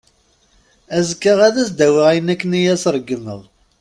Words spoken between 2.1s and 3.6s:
akken i as-ṛeggmeɣ.